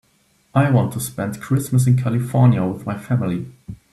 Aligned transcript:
I 0.55 0.71
want 0.71 0.93
to 0.93 0.99
spend 0.99 1.39
Christmas 1.39 1.85
in 1.85 1.95
California 1.95 2.65
with 2.65 2.87
my 2.87 2.97
family. 2.97 3.45